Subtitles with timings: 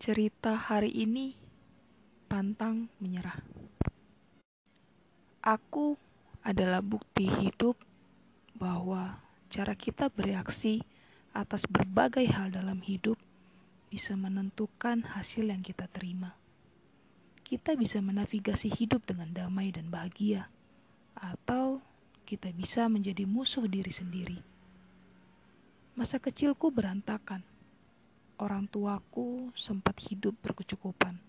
[0.00, 1.36] Cerita hari ini
[2.24, 3.36] pantang menyerah.
[5.44, 6.00] Aku
[6.40, 7.76] adalah bukti hidup
[8.56, 9.20] bahwa
[9.52, 10.80] cara kita bereaksi
[11.36, 13.20] atas berbagai hal dalam hidup
[13.92, 16.32] bisa menentukan hasil yang kita terima.
[17.44, 20.48] Kita bisa menavigasi hidup dengan damai dan bahagia,
[21.12, 21.84] atau
[22.24, 24.40] kita bisa menjadi musuh diri sendiri.
[25.92, 27.49] Masa kecilku berantakan.
[28.40, 31.20] Orang tuaku sempat hidup berkecukupan.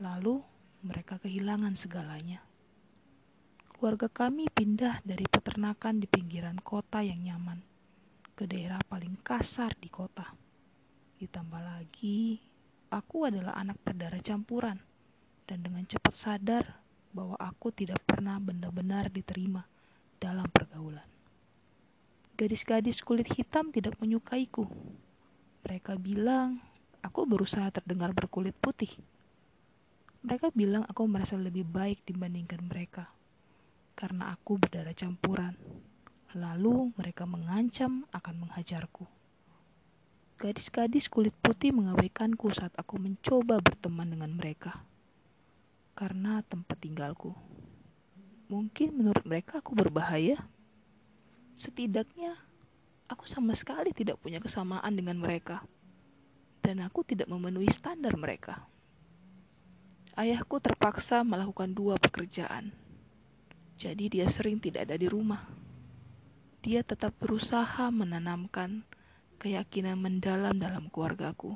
[0.00, 0.40] Lalu
[0.80, 2.40] mereka kehilangan segalanya.
[3.76, 7.60] Keluarga kami pindah dari peternakan di pinggiran kota yang nyaman
[8.32, 10.32] ke daerah paling kasar di kota.
[11.20, 12.40] Ditambah lagi,
[12.88, 14.80] aku adalah anak berdarah campuran
[15.44, 16.64] dan dengan cepat sadar
[17.12, 19.60] bahwa aku tidak pernah benar-benar diterima
[20.16, 21.04] dalam pergaulan.
[22.40, 24.64] Gadis-gadis kulit hitam tidak menyukaiku.
[25.68, 26.64] Mereka bilang
[27.04, 28.88] aku berusaha terdengar berkulit putih.
[30.24, 33.12] Mereka bilang aku merasa lebih baik dibandingkan mereka
[33.92, 35.52] karena aku berdarah campuran.
[36.32, 39.04] Lalu mereka mengancam akan menghajarku.
[40.40, 44.88] Gadis-gadis kulit putih mengabaikanku saat aku mencoba berteman dengan mereka
[45.92, 47.36] karena tempat tinggalku.
[48.48, 50.40] Mungkin menurut mereka aku berbahaya.
[51.52, 52.47] Setidaknya
[53.08, 55.64] aku sama sekali tidak punya kesamaan dengan mereka.
[56.62, 58.60] Dan aku tidak memenuhi standar mereka.
[60.14, 62.70] Ayahku terpaksa melakukan dua pekerjaan.
[63.78, 65.48] Jadi dia sering tidak ada di rumah.
[66.60, 68.82] Dia tetap berusaha menanamkan
[69.38, 71.54] keyakinan mendalam dalam keluargaku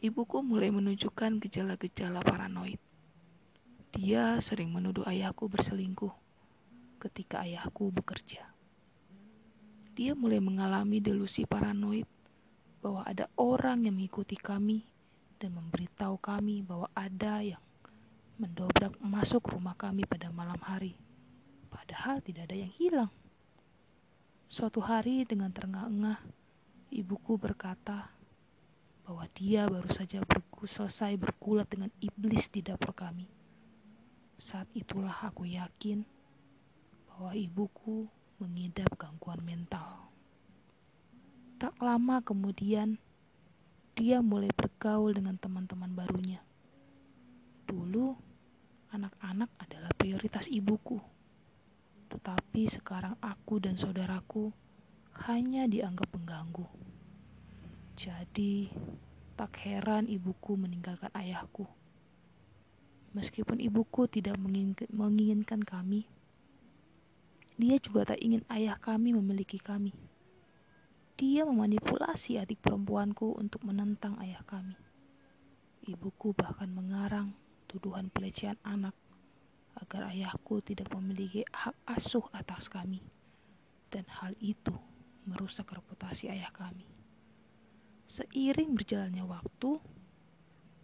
[0.00, 2.80] ibuku mulai menunjukkan gejala-gejala paranoid.
[3.92, 6.12] Dia sering menuduh ayahku berselingkuh
[7.04, 8.49] ketika ayahku bekerja.
[9.98, 12.06] Dia mulai mengalami delusi paranoid
[12.80, 14.86] bahwa ada orang yang mengikuti kami
[15.40, 17.62] dan memberitahu kami bahwa ada yang
[18.40, 20.96] mendobrak masuk rumah kami pada malam hari.
[21.68, 23.12] Padahal tidak ada yang hilang.
[24.50, 26.18] Suatu hari dengan terengah-engah,
[26.90, 28.10] ibuku berkata
[29.06, 33.28] bahwa dia baru saja berku selesai berkulat dengan iblis di dapur kami.
[34.40, 36.02] Saat itulah aku yakin
[37.06, 38.08] bahwa ibuku
[38.40, 40.08] mengidap gangguan mental.
[41.60, 42.96] Tak lama kemudian,
[43.92, 46.40] dia mulai bergaul dengan teman-teman barunya.
[47.68, 48.16] Dulu,
[48.96, 50.96] anak-anak adalah prioritas ibuku.
[52.08, 54.48] Tetapi sekarang aku dan saudaraku
[55.28, 56.64] hanya dianggap pengganggu.
[58.00, 58.72] Jadi,
[59.36, 61.68] tak heran ibuku meninggalkan ayahku.
[63.12, 64.40] Meskipun ibuku tidak
[64.88, 66.08] menginginkan kami,
[67.60, 69.92] dia juga tak ingin ayah kami memiliki kami.
[71.20, 74.72] Dia memanipulasi adik perempuanku untuk menentang ayah kami.
[75.84, 77.36] Ibuku bahkan mengarang
[77.68, 78.96] tuduhan pelecehan anak
[79.76, 83.04] agar ayahku tidak memiliki hak asuh atas kami.
[83.92, 84.72] Dan hal itu
[85.28, 86.88] merusak reputasi ayah kami.
[88.08, 89.76] Seiring berjalannya waktu,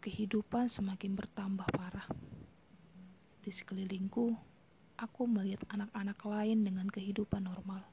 [0.04, 2.06] kehidupan semakin bertambah parah.
[3.40, 4.36] Di sekelilingku,
[4.96, 7.84] aku melihat anak-anak lain dengan kehidupan normal.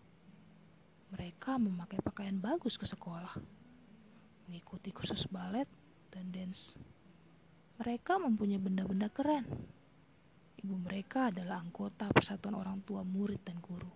[1.14, 3.38] Mereka memakai pakaian bagus ke sekolah,
[4.48, 5.70] mengikuti kursus balet
[6.10, 6.74] dan dance.
[7.78, 9.46] Mereka mempunyai benda-benda keren.
[10.64, 13.92] Ibu mereka adalah anggota persatuan orang tua murid dan guru.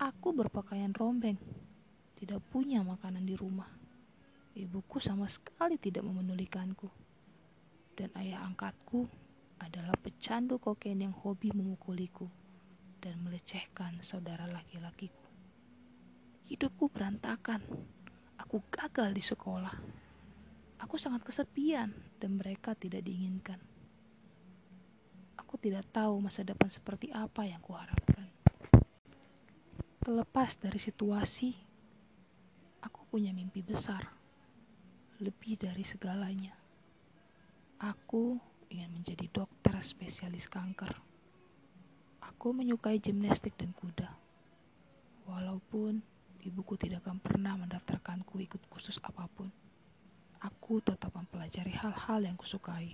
[0.00, 1.36] Aku berpakaian rombeng,
[2.16, 3.68] tidak punya makanan di rumah
[4.56, 6.88] Ibuku sama sekali tidak memenulikanku.
[7.92, 9.04] Dan ayah angkatku
[9.60, 12.28] adalah pecandu kokain yang hobi memukuliku
[13.00, 15.26] dan melecehkan saudara laki-lakiku.
[16.46, 17.62] Hidupku berantakan.
[18.36, 19.74] Aku gagal di sekolah.
[20.82, 21.90] Aku sangat kesepian
[22.20, 23.58] dan mereka tidak diinginkan.
[25.40, 28.28] Aku tidak tahu masa depan seperti apa yang kuharapkan.
[30.02, 31.50] Terlepas dari situasi,
[32.84, 34.06] aku punya mimpi besar
[35.18, 36.54] lebih dari segalanya.
[37.80, 38.38] Aku
[38.76, 40.92] ingin menjadi dokter spesialis kanker.
[42.20, 44.12] Aku menyukai gimnastik dan kuda.
[45.24, 46.04] Walaupun
[46.44, 49.48] ibuku tidak akan pernah mendaftarkanku ikut kursus apa pun,
[50.44, 52.92] aku tetap mempelajari hal-hal yang kusukai.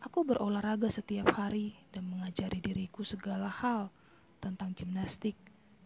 [0.00, 3.92] Aku berolahraga setiap hari dan mengajari diriku segala hal
[4.40, 5.36] tentang gimnastik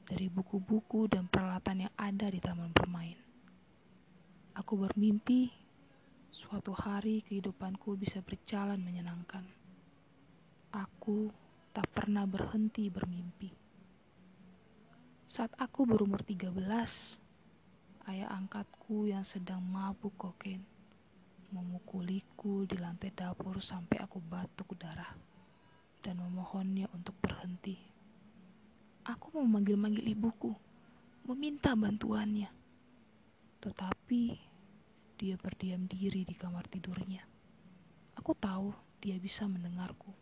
[0.07, 3.19] dari buku-buku dan peralatan yang ada di taman bermain.
[4.55, 5.66] Aku bermimpi
[6.31, 9.45] suatu hari kehidupanku bisa berjalan menyenangkan.
[10.71, 11.31] Aku
[11.71, 13.51] tak pernah berhenti bermimpi.
[15.27, 16.55] Saat aku berumur 13,
[18.09, 20.63] ayah angkatku yang sedang mabuk kokain
[21.55, 25.15] memukuliku di lantai dapur sampai aku batuk darah
[26.03, 27.79] dan memohonnya untuk berhenti.
[29.07, 30.51] Aku memanggil-manggil ibuku,
[31.27, 32.51] meminta bantuannya.
[33.63, 34.23] Tetapi
[35.17, 37.25] dia berdiam diri di kamar tidurnya.
[38.21, 40.13] Aku tahu dia bisa mendengarku.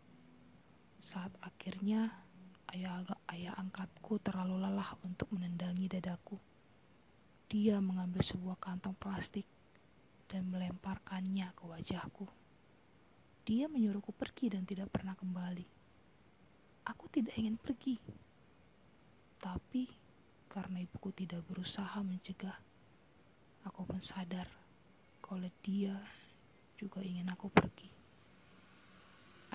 [1.03, 2.15] Saat akhirnya
[2.71, 6.39] ayah, ayah angkatku terlalu lelah untuk menendangi dadaku.
[7.51, 9.43] Dia mengambil sebuah kantong plastik
[10.31, 12.25] dan melemparkannya ke wajahku.
[13.43, 15.67] Dia menyuruhku pergi dan tidak pernah kembali.
[16.87, 17.99] Aku tidak ingin pergi,
[19.43, 19.91] tapi
[20.47, 22.55] karena ibuku tidak berusaha mencegah,
[23.65, 24.64] aku pun sadar
[25.25, 25.97] kalau dia
[26.77, 27.89] juga ingin aku pergi.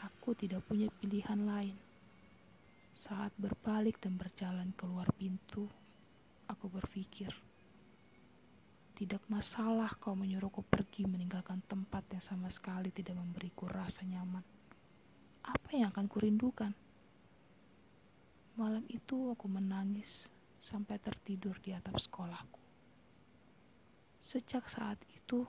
[0.02, 1.78] Aku tidak punya pilihan lain.
[2.98, 5.70] Saat berbalik dan berjalan keluar pintu,
[6.50, 7.30] aku berpikir,
[8.98, 14.42] tidak masalah kau menyuruhku pergi meninggalkan tempat yang sama sekali tidak memberiku rasa nyaman.
[15.46, 16.74] Apa yang akan kurindukan?
[18.58, 20.26] Malam itu aku menangis
[20.60, 22.60] sampai tertidur di atap sekolahku.
[24.20, 25.48] Sejak saat itu,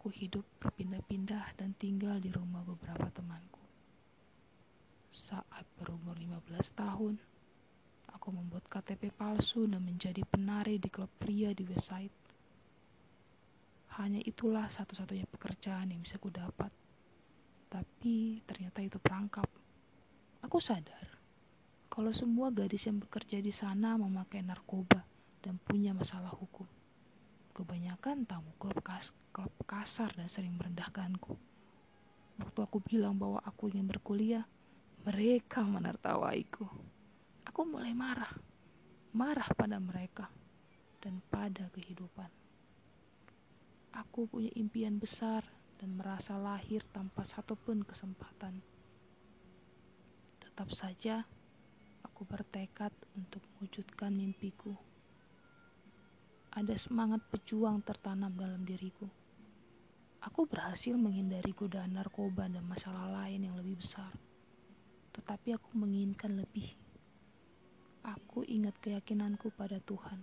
[0.00, 3.60] aku hidup berpindah-pindah dan tinggal di rumah beberapa temanku.
[5.12, 6.40] Saat berumur 15
[6.72, 7.20] tahun,
[8.08, 12.16] aku membuat KTP palsu dan menjadi penari di klub pria di Westside.
[14.00, 16.72] Hanya itulah satu-satunya pekerjaan yang bisa ku dapat.
[17.68, 19.52] Tapi ternyata itu perangkap.
[20.48, 21.12] Aku sadar
[21.92, 25.04] kalau semua gadis yang bekerja di sana memakai narkoba
[25.44, 26.79] dan punya masalah hukum.
[27.60, 31.36] Kebanyakan tamu klub, kas klub kasar dan sering merendahkanku.
[32.40, 34.48] Waktu aku bilang bahwa aku ingin berkuliah,
[35.04, 36.64] mereka menertawaiku.
[37.44, 38.32] Aku mulai marah,
[39.12, 40.32] marah pada mereka
[41.04, 42.32] dan pada kehidupan.
[43.92, 45.44] Aku punya impian besar
[45.76, 48.56] dan merasa lahir tanpa satupun kesempatan.
[50.40, 51.28] Tetap saja,
[52.08, 54.72] aku bertekad untuk mewujudkan mimpiku.
[56.50, 59.06] Ada semangat pejuang tertanam dalam diriku.
[60.20, 64.10] Aku berhasil menghindari godaan narkoba dan masalah lain yang lebih besar.
[65.14, 66.66] Tetapi aku menginginkan lebih.
[68.02, 70.18] Aku ingat keyakinanku pada Tuhan,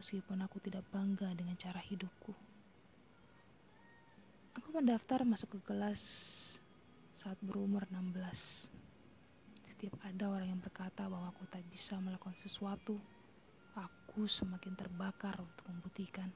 [0.00, 2.32] meskipun aku tidak bangga dengan cara hidupku.
[4.58, 6.00] Aku mendaftar masuk ke kelas
[7.20, 8.78] saat berumur 16
[9.78, 12.98] setiap ada orang yang berkata bahwa aku tak bisa melakukan sesuatu,
[13.78, 16.26] aku semakin terbakar untuk membuktikan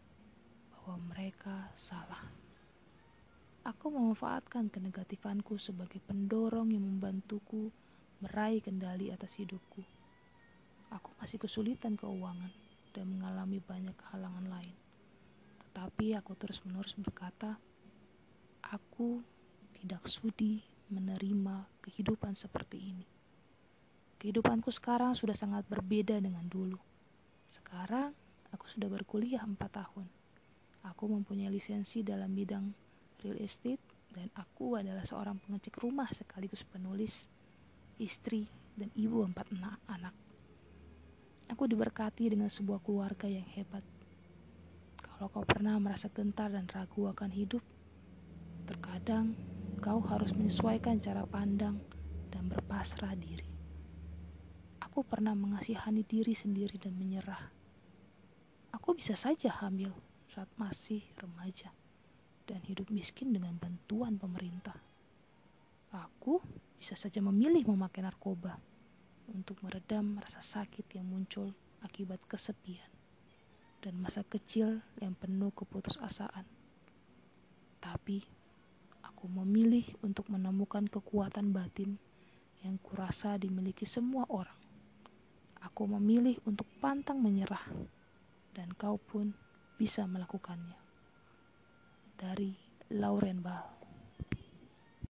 [0.70, 2.30] bahwa mereka salah.
[3.62, 7.70] Aku memanfaatkan kenegatifanku sebagai pendorong yang membantuku
[8.22, 9.82] meraih kendali atas hidupku.
[10.94, 12.50] Aku masih kesulitan keuangan
[12.94, 14.74] dan mengalami banyak halangan lain.
[15.70, 17.58] Tetapi aku terus-menerus berkata,
[18.66, 19.22] aku
[19.78, 23.06] tidak sudi menerima kehidupan seperti ini.
[24.22, 26.91] Kehidupanku sekarang sudah sangat berbeda dengan dulu.
[27.62, 28.10] Sekarang
[28.50, 30.10] aku sudah berkuliah 4 tahun.
[30.82, 32.74] Aku mempunyai lisensi dalam bidang
[33.22, 33.78] real estate
[34.10, 37.30] dan aku adalah seorang pengecek rumah sekaligus penulis,
[38.02, 39.46] istri, dan ibu empat
[39.86, 40.10] anak.
[41.54, 43.86] Aku diberkati dengan sebuah keluarga yang hebat.
[44.98, 47.62] Kalau kau pernah merasa gentar dan ragu akan hidup,
[48.66, 49.38] terkadang
[49.78, 51.78] kau harus menyesuaikan cara pandang
[52.34, 53.51] dan berpasrah diri.
[54.92, 57.48] Aku pernah mengasihani diri sendiri dan menyerah.
[58.76, 59.88] Aku bisa saja hamil
[60.28, 61.72] saat masih remaja
[62.44, 64.76] dan hidup miskin dengan bantuan pemerintah.
[65.96, 66.44] Aku
[66.76, 68.60] bisa saja memilih memakai narkoba
[69.32, 72.92] untuk meredam rasa sakit yang muncul akibat kesepian
[73.80, 76.44] dan masa kecil yang penuh keputusasaan.
[77.80, 78.20] Tapi
[79.00, 81.96] aku memilih untuk menemukan kekuatan batin
[82.60, 84.60] yang kurasa dimiliki semua orang
[85.72, 87.64] Aku memilih untuk pantang menyerah,
[88.52, 89.32] dan kau pun
[89.80, 90.76] bisa melakukannya.
[92.12, 92.52] Dari
[92.92, 93.81] Lauren Ball